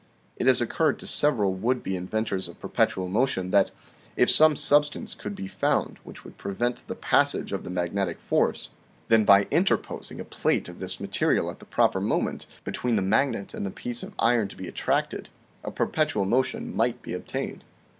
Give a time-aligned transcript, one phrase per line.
[0.35, 3.69] It has occurred to several would be inventors of perpet ual motion that
[4.15, 8.71] if some substance could be found which would prevent the passage of the magnetic force,
[9.09, 12.71] then by interposing a plate of this material at the proper moment, PERPETUAL MOTION 63
[12.71, 15.29] between the magnet and the piece of iron to be attracted,
[15.63, 17.63] a perpetual motion might be obtained.